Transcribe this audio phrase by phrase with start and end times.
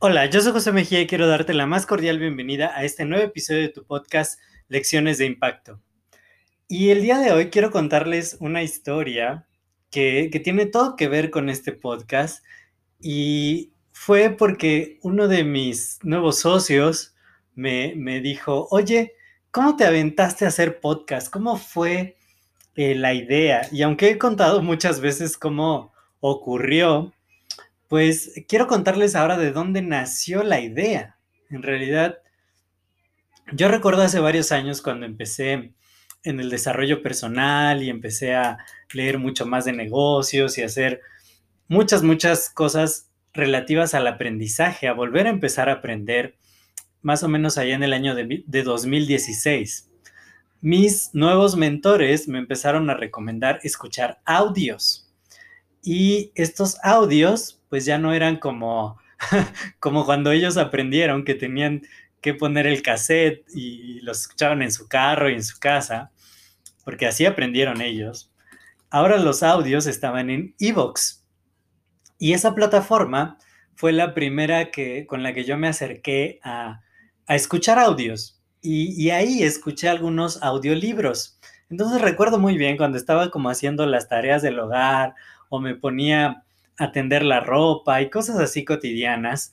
[0.00, 3.24] Hola, yo soy José Mejía y quiero darte la más cordial bienvenida a este nuevo
[3.24, 5.80] episodio de tu podcast Lecciones de Impacto.
[6.68, 9.48] Y el día de hoy quiero contarles una historia
[9.90, 12.44] que, tiene todo que ver con este podcast
[13.00, 17.16] y fue porque uno de mis nuevos socios
[17.54, 19.14] me, dijo, oye,
[19.50, 21.28] ¿cómo te aventaste a hacer podcast?
[21.28, 22.16] ¿Cómo fue
[22.76, 23.66] eh, la idea?
[23.72, 27.14] Y aunque he contado muchas veces cómo ocurrió,
[27.88, 31.18] pues quiero contarles ahora de dónde nació la idea.
[31.50, 32.18] En realidad,
[33.52, 35.72] yo recuerdo hace varios años cuando empecé
[36.22, 38.58] en el desarrollo personal y empecé a
[38.92, 41.00] leer mucho más de negocios y hacer
[41.68, 46.36] muchas, muchas cosas relativas al aprendizaje, a volver a empezar a aprender,
[47.00, 49.88] más o menos allá en el año de, de 2016.
[50.60, 55.07] Mis nuevos mentores me empezaron a recomendar escuchar audios.
[55.82, 58.98] Y estos audios pues ya no eran como,
[59.80, 61.82] como cuando ellos aprendieron que tenían
[62.20, 66.10] que poner el cassette y los escuchaban en su carro y en su casa,
[66.84, 68.32] porque así aprendieron ellos.
[68.90, 71.24] Ahora los audios estaban en Evox.
[72.18, 73.38] Y esa plataforma
[73.74, 76.80] fue la primera que, con la que yo me acerqué a,
[77.28, 78.40] escuchar audios.
[78.62, 81.38] Y, y, ahí escuché algunos audiolibros.
[81.70, 85.14] Entonces recuerdo muy bien cuando estaba como haciendo las tareas del hogar
[85.48, 86.44] o me ponía
[86.78, 89.52] atender la ropa y cosas así cotidianas,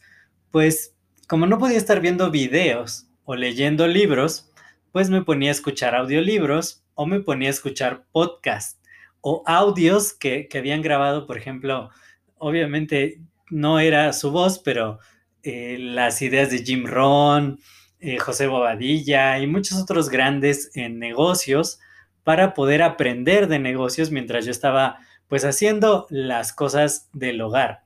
[0.52, 0.96] pues
[1.28, 4.52] como no podía estar viendo videos o leyendo libros,
[4.92, 8.80] pues me ponía a escuchar audiolibros o me ponía a escuchar podcasts
[9.22, 11.90] o audios que, habían grabado, por ejemplo,
[12.38, 15.00] obviamente no era su voz, pero
[15.42, 17.60] eh, las ideas de Jim Rohn,
[18.00, 21.80] eh, José Bobadilla y muchos otros grandes en negocios
[22.24, 27.84] para poder aprender de negocios mientras yo estaba pues haciendo las cosas del hogar.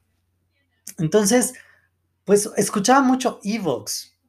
[0.97, 1.53] Entonces,
[2.25, 4.19] pues escuchaba mucho Evox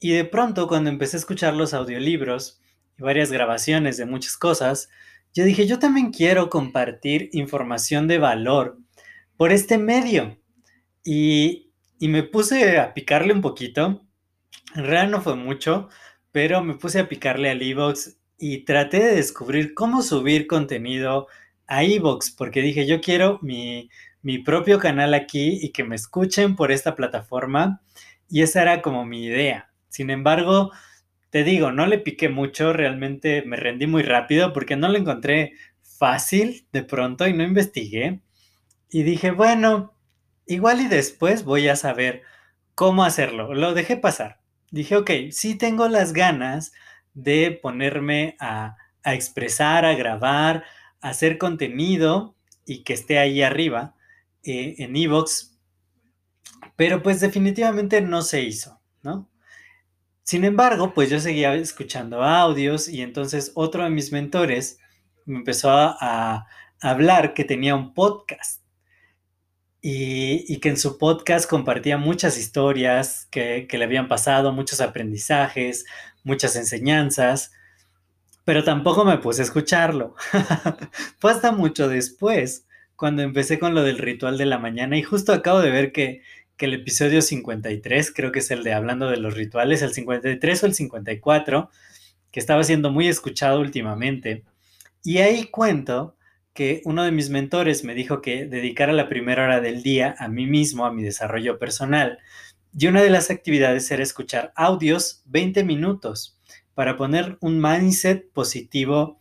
[0.00, 2.60] y de pronto cuando empecé a escuchar los audiolibros
[2.98, 4.88] y varias grabaciones de muchas cosas,
[5.34, 8.78] yo dije, yo también quiero compartir información de valor
[9.36, 10.38] por este medio.
[11.04, 14.02] Y, y me puse a picarle un poquito.
[14.74, 15.88] En realidad no fue mucho,
[16.32, 21.26] pero me puse a picarle al Evox y traté de descubrir cómo subir contenido
[21.68, 23.90] a Evox, porque dije, yo quiero mi,
[24.44, 27.82] propio canal aquí y que me escuchen por esta plataforma.
[28.28, 29.70] Y esa era como mi idea.
[29.88, 30.72] Sin embargo,
[31.30, 35.52] te digo, no le piqué mucho, realmente me rendí muy rápido porque no lo encontré
[35.82, 38.20] fácil de pronto y no investigué.
[38.90, 39.94] Y dije, bueno,
[40.46, 42.22] igual y después voy a saber
[42.74, 43.54] cómo hacerlo.
[43.54, 44.40] Lo dejé pasar.
[44.70, 46.72] Dije, ok, sí tengo las ganas
[47.14, 50.64] de ponerme a, a expresar, a grabar,
[51.00, 53.94] hacer contenido y que esté ahí arriba
[54.42, 55.58] eh, en Evox,
[56.76, 59.28] pero pues definitivamente no se hizo, ¿no?
[60.22, 64.78] Sin embargo, pues yo seguía escuchando audios y entonces otro de mis mentores
[65.24, 66.46] me empezó a,
[66.80, 68.62] hablar que tenía un podcast
[69.82, 75.86] y, que en su podcast compartía muchas historias que, que le habían pasado, muchos aprendizajes,
[76.22, 77.50] muchas enseñanzas
[78.48, 80.14] pero tampoco me puse a escucharlo.
[81.18, 82.64] Fue hasta mucho después,
[82.96, 86.22] cuando empecé con lo del ritual de la mañana y justo acabo de ver que,
[86.56, 90.66] el episodio 53, creo que es el de hablando de los rituales, el 53 o
[90.66, 91.68] el 54,
[92.30, 94.44] que estaba siendo muy escuchado últimamente.
[95.04, 96.16] Y ahí cuento
[96.54, 100.28] que uno de mis mentores me dijo que dedicara la primera hora del día a
[100.28, 102.18] mí mismo, a mi desarrollo personal.
[102.72, 106.37] Y una de las actividades era escuchar audios 20 minutos
[106.78, 109.20] para poner un mindset positivo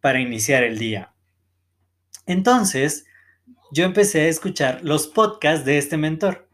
[0.00, 1.12] para iniciar el día.
[2.24, 3.04] Entonces,
[3.72, 6.48] yo empecé a escuchar los podcasts de este mentor.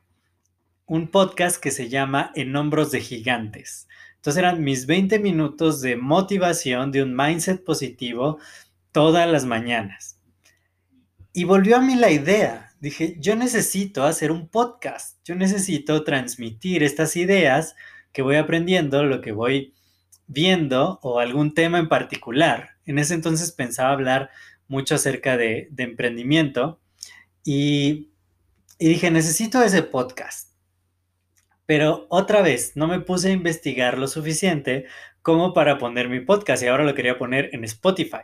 [0.86, 3.86] Un podcast que se llama En hombros de gigantes.
[4.16, 8.38] Entonces eran mis 20 minutos de motivación, de un mindset positivo
[8.92, 10.22] todas las mañanas.
[11.34, 12.72] Y volvió a mí la idea.
[12.80, 15.18] Dije, yo necesito hacer un podcast.
[15.22, 17.76] Yo necesito transmitir estas ideas
[18.10, 19.74] que voy aprendiendo, lo que voy
[20.30, 22.76] viendo o algún tema en particular.
[22.86, 24.30] En ese entonces pensaba hablar
[24.68, 26.80] mucho acerca de, emprendimiento,
[27.44, 28.12] Y,
[28.78, 30.54] y dije, necesito ese podcast.
[31.66, 34.86] Pero otra vez, no me puse a investigar lo suficiente
[35.22, 38.22] como para poner mi podcast y ahora lo quería poner en Spotify.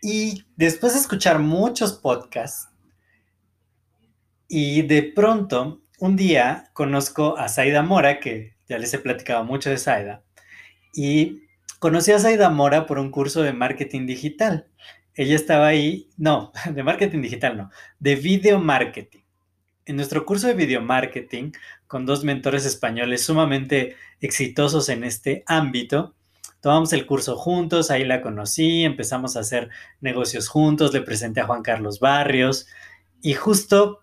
[0.00, 2.68] Y después de escuchar muchos podcasts,
[4.46, 9.68] y de pronto, un día conozco a Saida Mora, que ya les he platicado mucho
[9.68, 10.22] de Saida,
[10.94, 11.42] y
[11.78, 14.66] conocí a Saida Mora por un curso de marketing digital.
[15.14, 19.20] Ella estaba ahí, no, de marketing digital no, de video marketing.
[19.86, 21.52] En nuestro curso de video marketing,
[21.86, 26.14] con dos mentores españoles sumamente exitosos en este ámbito,
[26.60, 29.70] tomamos el curso juntos, ahí la conocí, empezamos a hacer
[30.00, 32.66] negocios juntos, le presenté a Juan Carlos Barrios
[33.22, 34.00] y justo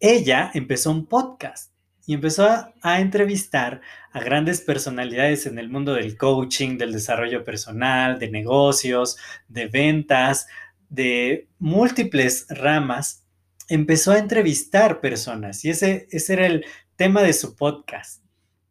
[0.00, 1.71] ella empezó un podcast
[2.06, 2.48] y empezó
[2.82, 3.80] a, entrevistar
[4.12, 9.16] a grandes personalidades en el mundo del coaching, del desarrollo personal, de negocios,
[9.48, 10.48] de ventas,
[10.88, 13.24] de múltiples ramas.
[13.68, 16.64] Empezó a entrevistar personas y ese, ese era el
[16.96, 18.22] tema de su podcast.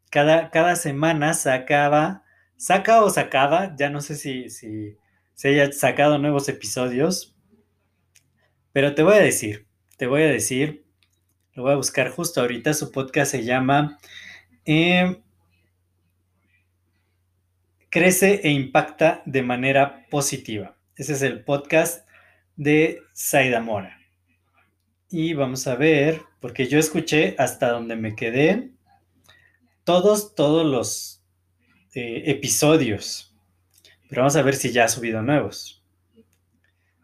[0.09, 2.23] Cada, cada semana sacaba,
[2.57, 4.97] saca o sacaba, ya no sé si, si
[5.33, 7.33] se haya sacado nuevos episodios,
[8.73, 9.67] pero te voy a decir,
[9.97, 10.85] te voy a decir
[11.53, 12.73] lo voy a buscar justo ahorita.
[12.73, 13.99] Su podcast se llama
[14.65, 15.21] eh,
[17.89, 20.77] Crece e impacta de manera positiva.
[20.95, 22.07] Ese es el podcast
[22.55, 23.99] de Saida Mora.
[25.09, 28.71] Y vamos a ver, porque yo escuché hasta donde me quedé
[29.83, 31.21] todos, todos los
[31.93, 33.35] eh, episodios.
[34.07, 35.83] Pero vamos a ver si ya ha subido nuevos.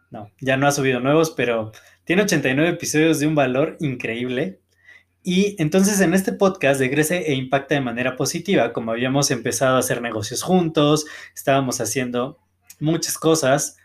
[0.10, 1.74] No, ya no ha subido nuevos, pero
[2.08, 4.62] tiene 89 episodios de un valor increíble.
[5.24, 9.76] Y entonces en este podcast de Crece e Impacta de manera positiva, como habíamos empezado
[9.76, 11.06] a hacer negocios juntos,
[11.36, 12.40] estábamos haciendo
[12.80, 13.76] muchas cosas.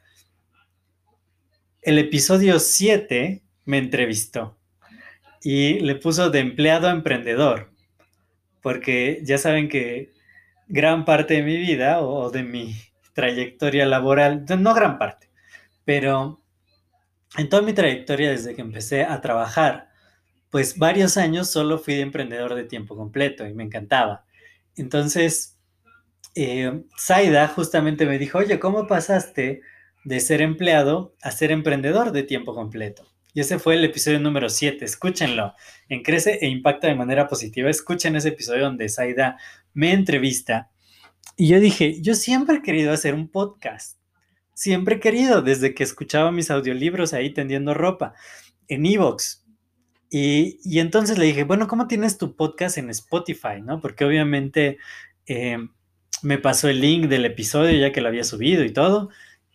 [1.80, 4.56] El episodio 7 me entrevistó
[5.42, 7.72] y le puso de empleado a emprendedor,
[8.62, 10.12] porque ya saben que
[10.68, 12.76] gran parte de mi vida o de mi
[13.14, 15.28] trayectoria laboral, no gran parte,
[15.84, 16.41] pero
[17.38, 19.88] en toda mi trayectoria desde que empecé a trabajar,
[20.50, 24.26] pues varios años solo fui de emprendedor de tiempo completo y me encantaba.
[24.76, 25.58] Entonces,
[26.34, 29.62] eh, Zaida justamente me dijo, oye, ¿cómo pasaste
[30.04, 33.10] de ser empleado a ser emprendedor de tiempo completo?
[33.34, 35.54] Y ese fue el episodio número 7, escúchenlo,
[35.88, 39.38] en Crece e Impacta de manera positiva, escuchen ese episodio donde Zaida
[39.72, 40.70] me entrevista.
[41.38, 44.01] Y yo dije, yo siempre he querido hacer un podcast
[44.62, 48.14] siempre he querido, desde que escuchaba mis audiolibros ahí tendiendo ropa
[48.68, 49.44] en Evox.
[50.08, 53.60] Y, y, entonces le dije, bueno, ¿cómo tienes tu podcast en Spotify?
[53.60, 53.80] ¿no?
[53.80, 54.78] Porque obviamente
[55.26, 55.58] eh,
[56.22, 59.08] me pasó el link del episodio ya que lo había subido y todo.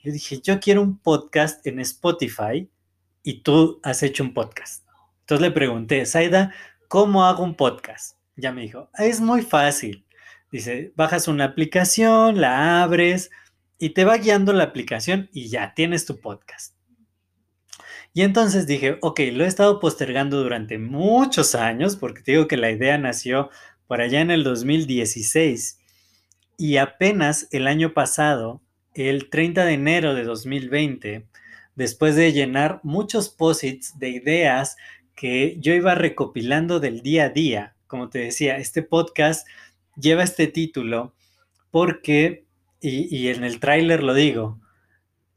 [0.03, 2.69] Yo dije, yo quiero un podcast en Spotify
[3.23, 4.85] y tú has hecho un podcast.
[5.21, 6.53] Entonces le pregunté, Saida,
[6.89, 8.17] ¿cómo hago un podcast?
[8.35, 10.05] Ya me dijo, es muy fácil.
[10.51, 13.31] Dice, bajas una aplicación, la abres,
[13.79, 16.75] y te va guiando la aplicación y ya tienes tu podcast.
[18.13, 22.57] Y entonces dije, ok, lo he estado postergando durante muchos años, porque te digo que
[22.57, 23.49] la idea nació
[23.85, 25.79] por allá en el 2016
[26.57, 28.61] y apenas el año pasado,
[28.95, 31.27] el 30 de enero de 2020,
[31.75, 34.75] después de llenar muchos posits de ideas
[35.15, 39.47] que yo iba recopilando del día a día, como te decía, este podcast
[39.95, 41.13] lleva este título
[41.69, 42.46] porque
[42.79, 44.59] y, en el tráiler lo digo,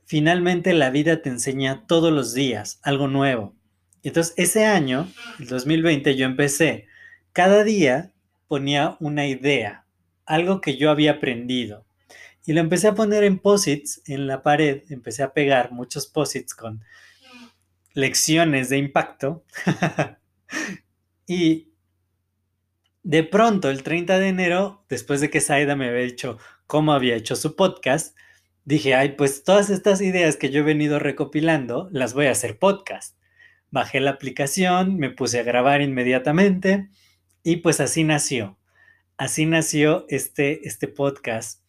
[0.04, 3.54] finalmente la vida te enseña todos los días algo nuevo.
[4.02, 6.86] Entonces, ese año, el 2020, yo empecé,
[7.32, 8.12] cada día
[8.48, 9.84] ponía una idea,
[10.26, 11.84] algo que yo había aprendido.
[12.46, 16.54] Y lo empecé a poner en posits en la pared, empecé a pegar muchos posits
[16.54, 16.82] con
[17.94, 19.44] lecciones de impacto.
[21.26, 21.68] y
[23.02, 26.38] de pronto, el 30 de enero, después de que Saida me había dicho
[26.70, 28.16] cómo había hecho su podcast,
[28.64, 32.60] dije, ay, pues todas estas ideas que yo he venido recopilando, las voy a hacer
[32.60, 33.16] podcast.
[33.72, 36.88] Bajé la aplicación, me puse a grabar inmediatamente
[37.42, 38.56] y pues así nació.
[39.16, 41.60] Así nació este, este podcast,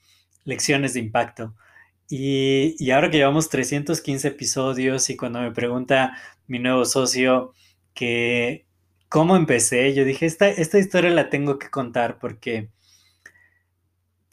[0.44, 1.56] Lecciones de Impacto.
[2.08, 6.16] Y, ahora que llevamos 315 episodios y cuando me pregunta
[6.46, 7.54] mi nuevo socio
[7.96, 8.68] que
[9.10, 12.70] cómo empecé, yo dije, esta, esta historia la tengo que contar porque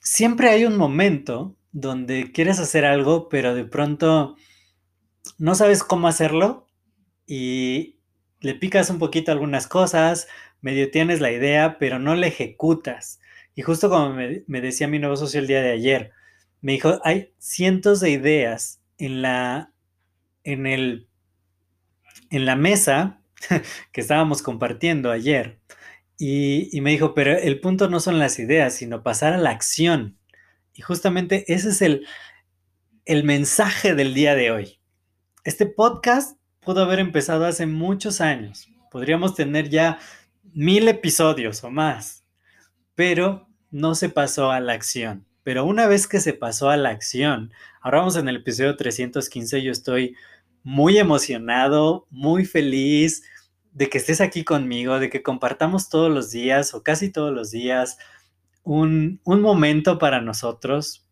[0.01, 4.37] siempre hay un momento donde quieres hacer algo, pero de pronto
[5.39, 6.67] no sabes cómo hacerlo
[7.27, 7.99] y
[8.41, 10.29] le picas un poquito algunas cosas,
[10.61, 13.21] medio tienes la idea, pero no la ejecutas.
[13.55, 16.13] Y justo como me, me decía mi nuevo socio el día de ayer,
[16.61, 19.73] me dijo, hay cientos de ideas en la,
[20.45, 21.09] en el
[22.31, 23.21] en la mesa
[23.93, 25.59] que estábamos compartiendo ayer
[26.21, 30.19] y, me dijo, pero el punto no son las ideas, sino pasar a la acción.
[30.75, 32.07] Y justamente ese es el,
[33.05, 34.81] el mensaje del día de hoy.
[35.45, 38.69] Este podcast pudo haber empezado hace muchos años.
[38.91, 40.01] Podríamos tener ya
[40.53, 42.25] mil episodios o más,
[42.97, 45.25] pero no se pasó a la acción.
[45.45, 49.63] Pero una vez que se pasó a la acción, ahora vamos en el episodio 315,
[49.63, 50.17] yo estoy
[50.65, 53.23] muy emocionado, muy feliz
[53.73, 57.51] de que estés aquí conmigo, de que compartamos todos los días o casi todos los
[57.51, 57.99] días
[58.69, 61.07] un, momento para nosotros.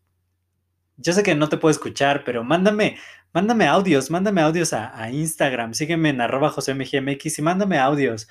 [0.97, 2.97] Yo sé que no te puedo escuchar, pero mándame,
[3.33, 8.27] mándame audios, mándame audios a, Instagram, sígueme en arroba josemgmx y mándame audios,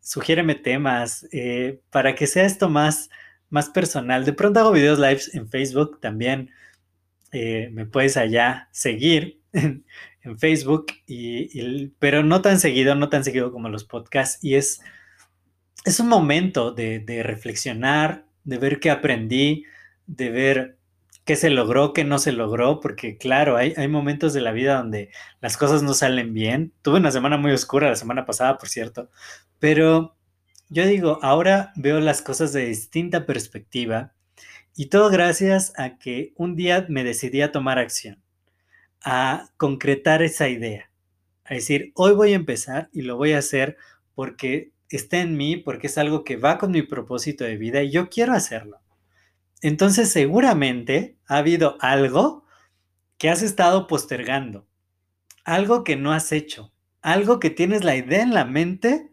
[0.00, 3.10] sugiéreme temas eh, para que sea esto más,
[3.50, 4.24] más personal.
[4.24, 6.50] De pronto hago videos lives en Facebook también.
[7.32, 9.40] Eh, me puedes allá seguir
[10.22, 14.42] en Facebook, y, pero no tan seguido, no tan seguido como los podcasts.
[14.44, 14.80] Y es,
[15.84, 19.64] es un momento de, reflexionar, de ver qué aprendí,
[20.06, 20.78] de ver
[21.24, 24.78] qué se logró, qué no se logró, porque claro, hay, hay, momentos de la vida
[24.78, 25.10] donde
[25.40, 26.72] las cosas no salen bien.
[26.82, 29.10] Tuve una semana muy oscura la semana pasada, por cierto,
[29.58, 30.16] pero
[30.70, 34.14] yo digo, ahora veo las cosas de distinta perspectiva
[34.76, 38.22] y todo gracias a que un día me decidí a tomar acción
[39.02, 40.90] a concretar esa idea.
[41.44, 43.76] A decir, hoy voy a empezar y lo voy a hacer
[44.14, 47.90] porque está en mí, porque es algo que va con mi propósito de vida y
[47.90, 48.80] yo quiero hacerlo.
[49.60, 52.44] Entonces seguramente ha habido algo
[53.18, 54.66] que has estado postergando,
[55.44, 59.10] algo que no has hecho, algo que tienes la idea en la mente,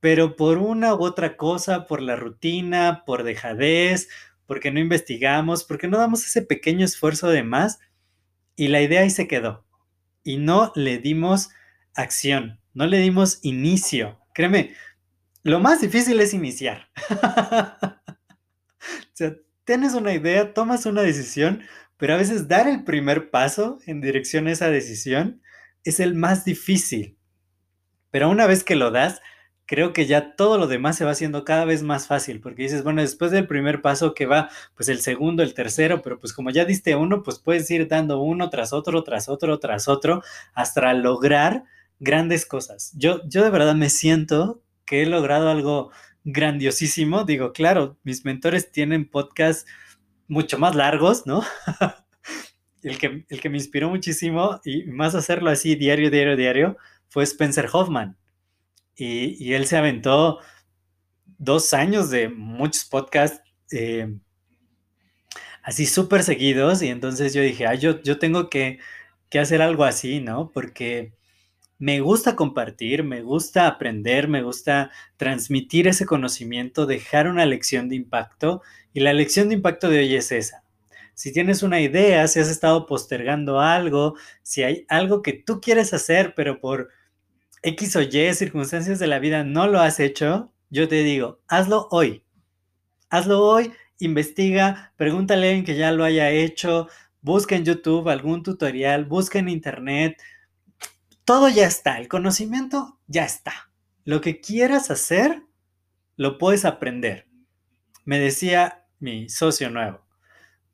[0.00, 4.08] pero por una u otra cosa, por la rutina, por dejadez,
[4.46, 7.78] porque no investigamos, porque no damos ese pequeño esfuerzo de más,
[8.60, 9.64] y la idea ahí se quedó.
[10.22, 11.48] Y no le dimos
[11.94, 14.20] acción, no le dimos inicio.
[14.34, 14.74] Créeme,
[15.42, 16.90] lo más difícil es iniciar.
[17.10, 17.96] o
[19.14, 21.62] sea, tienes una idea, tomas una decisión,
[21.96, 25.40] pero a veces dar el primer paso en dirección a esa decisión
[25.82, 27.16] es el más difícil.
[28.10, 29.22] Pero una vez que lo das,
[29.70, 32.82] creo que ya todo lo demás se va haciendo cada vez más fácil, porque dices,
[32.82, 36.50] bueno, después del primer paso que va, pues el segundo, el tercero, pero pues como
[36.50, 40.24] ya diste uno, pues puedes ir dando uno tras otro, tras otro, tras otro,
[40.54, 41.62] hasta lograr
[42.00, 42.92] grandes cosas.
[42.96, 45.92] Yo, yo de verdad me siento que he logrado algo
[46.24, 47.22] grandiosísimo.
[47.22, 49.66] Digo, claro, mis mentores tienen podcasts
[50.26, 51.44] mucho más largos, ¿no?
[52.82, 56.76] el, que, el que me inspiró muchísimo y más hacerlo así diario, diario, diario,
[57.08, 58.16] fue Spencer Hoffman
[59.00, 60.40] y, él se aventó
[61.38, 63.40] dos años de muchos podcasts
[63.72, 64.14] eh,
[65.62, 68.78] así súper seguidos y entonces yo dije, yo, yo tengo que,
[69.30, 70.50] que hacer algo así, ¿no?
[70.52, 71.14] Porque
[71.78, 77.96] me gusta compartir, me gusta aprender, me gusta transmitir ese conocimiento, dejar una lección de
[77.96, 80.62] impacto y la lección de impacto de hoy es esa.
[81.14, 85.94] Si tienes una idea, si has estado postergando algo, si hay algo que tú quieres
[85.94, 86.90] hacer, pero por
[87.62, 91.88] X o Y circunstancias de la vida no lo has hecho, yo te digo, hazlo
[91.90, 92.24] hoy.
[93.10, 96.88] Hazlo hoy, investiga, pregúntale a alguien que ya lo haya hecho,
[97.20, 100.22] busca en YouTube algún tutorial, busca en Internet.
[101.24, 103.70] Todo ya está, el conocimiento ya está.
[104.04, 105.42] Lo que quieras hacer,
[106.16, 107.26] lo puedes aprender.
[108.04, 110.06] Me decía mi socio nuevo,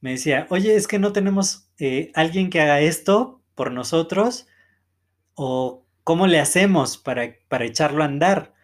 [0.00, 4.46] me decía, oye, es que no tenemos eh, alguien que haga esto por nosotros
[5.34, 8.54] o ¿cómo le hacemos para, para echarlo a andar?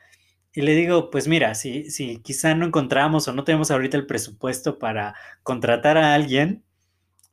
[0.53, 4.07] Y le digo, pues mira, si, si quizá no encontramos o no tenemos ahorita el
[4.07, 6.63] presupuesto para contratar a alguien,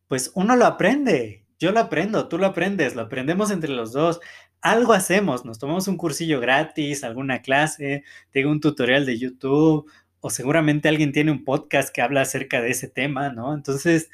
[0.07, 1.45] pues uno lo aprende.
[1.59, 4.19] Yo lo aprendo, tú lo aprendes, lo aprendemos entre los dos.
[4.61, 10.29] Algo hacemos, nos tomamos un cursillo gratis, alguna clase, tengo un tutorial de YouTube o
[10.31, 13.53] seguramente alguien tiene un podcast que habla acerca de ese tema, ¿no?
[13.53, 14.09] Entonces,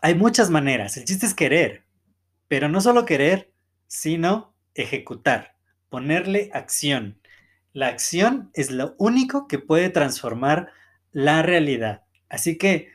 [0.00, 0.96] hay muchas maneras.
[0.96, 1.84] El chiste es querer,
[2.48, 3.52] pero no solo querer,
[3.88, 5.56] sino ejecutar,
[5.88, 7.20] ponerle acción.
[7.72, 10.70] La acción es lo único que puede transformar
[11.12, 12.02] la realidad.
[12.28, 12.90] Así que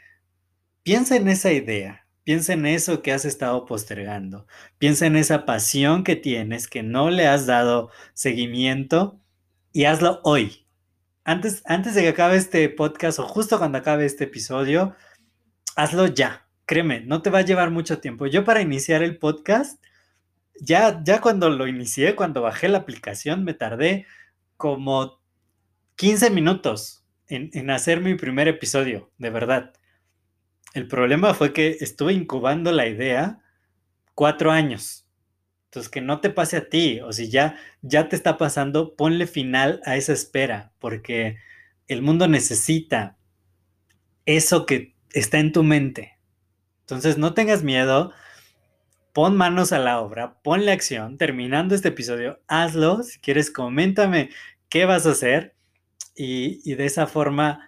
[0.84, 4.48] piensa en esa idea, piensa en eso que has estado postergando,
[4.78, 9.20] piensa en esa pasión que tienes, que no le has dado seguimiento
[9.72, 10.66] y hazlo hoy.
[11.24, 14.96] Antes, antes de que acabe este podcast o justo cuando acabe este episodio,
[15.76, 16.48] hazlo ya.
[16.66, 18.28] Créeme, no te va a llevar mucho tiempo.
[18.28, 19.84] Yo para iniciar el podcast
[20.60, 24.06] ya, ya cuando lo inicié, cuando bajé la aplicación, me tardé
[24.58, 25.22] como
[25.96, 29.74] 15 minutos en, hacer mi primer episodio, de verdad.
[30.74, 33.40] El problema fue que estuve incubando la idea
[34.16, 35.08] cuatro años.
[35.66, 39.28] Entonces, que no te pase a ti, o si ya, ya te está pasando, ponle
[39.28, 41.38] final a esa espera, porque
[41.88, 43.18] el mundo necesita
[44.26, 46.18] eso que está en tu mente.
[46.82, 48.12] Entonces, no tengas miedo,
[49.14, 51.18] pon manos a la obra, ponle acción.
[51.18, 53.04] Terminando este episodio, hazlo.
[53.04, 54.30] Si quieres, coméntame
[54.70, 55.56] qué vas a hacer
[56.16, 57.68] y, y de esa forma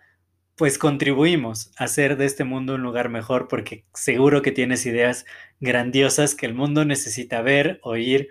[0.56, 5.26] pues contribuimos a hacer de este mundo un lugar mejor porque seguro que tienes ideas
[5.60, 8.30] grandiosas que el mundo necesita ver, oír,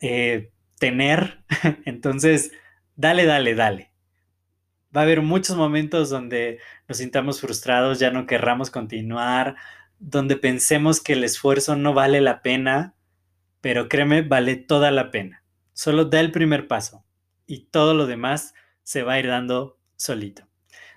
[0.00, 1.44] eh, tener.
[1.84, 2.52] Entonces,
[2.96, 3.92] dale, dale, dale.
[4.96, 9.56] Va a haber muchos momentos donde nos sintamos frustrados, ya no querramos continuar,
[9.98, 12.94] donde pensemos que el esfuerzo no vale la pena,
[13.60, 15.42] pero créeme, vale toda la pena.
[15.72, 17.04] Solo da el primer paso
[17.46, 20.48] y todo lo demás se va a ir dando solito.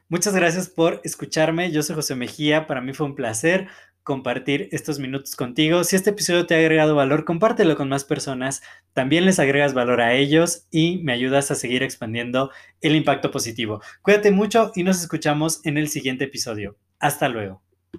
[0.07, 1.71] Muchas gracias por escucharme.
[1.71, 2.67] Yo soy José Mejía.
[2.67, 3.69] Para mí fue un placer
[4.03, 5.83] compartir estos minutos contigo.
[5.83, 8.61] Si este episodio te ha agregado valor, compártelo con más personas.
[8.93, 13.81] También les agregas valor a ellos y me ayudas a seguir expandiendo el impacto positivo.
[14.01, 16.77] Cuídate mucho y nos escuchamos en el siguiente episodio.
[16.99, 17.61] Hasta luego.